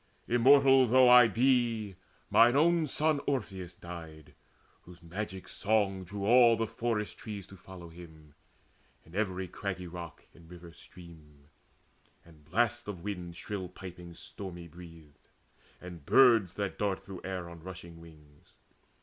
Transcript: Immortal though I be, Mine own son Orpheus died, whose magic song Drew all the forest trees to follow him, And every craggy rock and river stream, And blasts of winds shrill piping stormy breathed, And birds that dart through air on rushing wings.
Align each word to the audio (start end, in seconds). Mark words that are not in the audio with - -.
Immortal 0.27 0.87
though 0.87 1.07
I 1.07 1.27
be, 1.27 1.95
Mine 2.31 2.55
own 2.55 2.87
son 2.87 3.21
Orpheus 3.27 3.75
died, 3.75 4.33
whose 4.81 5.03
magic 5.03 5.47
song 5.47 6.05
Drew 6.05 6.25
all 6.25 6.57
the 6.57 6.65
forest 6.65 7.19
trees 7.19 7.45
to 7.45 7.55
follow 7.55 7.89
him, 7.89 8.33
And 9.05 9.13
every 9.13 9.47
craggy 9.47 9.85
rock 9.85 10.25
and 10.33 10.49
river 10.49 10.71
stream, 10.71 11.49
And 12.25 12.43
blasts 12.45 12.87
of 12.87 13.03
winds 13.03 13.37
shrill 13.37 13.67
piping 13.69 14.15
stormy 14.15 14.67
breathed, 14.67 15.29
And 15.79 16.03
birds 16.03 16.55
that 16.55 16.79
dart 16.79 17.01
through 17.05 17.21
air 17.23 17.47
on 17.47 17.61
rushing 17.61 18.01
wings. 18.01 18.53